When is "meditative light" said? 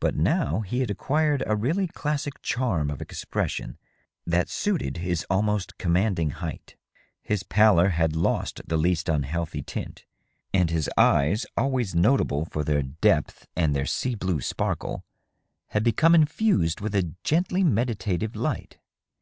17.62-18.78